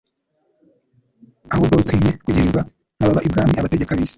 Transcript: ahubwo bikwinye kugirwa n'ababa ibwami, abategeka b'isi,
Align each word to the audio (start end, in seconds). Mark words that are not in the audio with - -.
ahubwo 1.51 1.73
bikwinye 1.79 2.11
kugirwa 2.25 2.61
n'ababa 2.97 3.25
ibwami, 3.27 3.53
abategeka 3.57 3.95
b'isi, 3.97 4.09